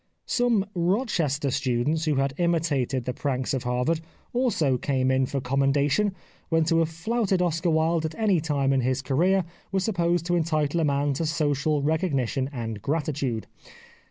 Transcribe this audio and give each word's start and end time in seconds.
Some 0.25 0.65
Rochester 0.73 1.51
students 1.51 2.05
who 2.05 2.15
had 2.15 2.33
imitated 2.39 3.05
the 3.05 3.13
pranks 3.13 3.53
of 3.53 3.61
Har 3.65 3.85
vard 3.85 4.01
also 4.33 4.75
came 4.79 5.11
in 5.11 5.27
for 5.27 5.39
commendation 5.39 6.15
when 6.49 6.63
to 6.65 6.79
have 6.79 6.89
flouted 6.89 7.39
Oscar 7.39 7.69
Wilde 7.69 8.05
at 8.05 8.15
any 8.17 8.39
time 8.39 8.73
in 8.73 8.81
his 8.81 9.03
career 9.03 9.45
was 9.71 9.83
supposed 9.83 10.25
to 10.25 10.35
entitle 10.35 10.79
a 10.79 10.85
man 10.85 11.13
to 11.13 11.27
social 11.27 11.83
recog 11.83 12.13
nition 12.13 12.49
and 12.51 12.81
gratitude. 12.81 13.45